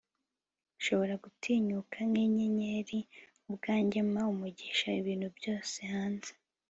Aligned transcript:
nshobora 0.77 1.13
gutinyuka 1.23 1.97
nkinyenyeri 2.09 2.99
ubwanjye, 3.49 3.97
mpa 4.11 4.23
umugisha 4.33 4.87
ibintu 5.01 5.27
byose 5.37 5.77
hanze 5.93 6.31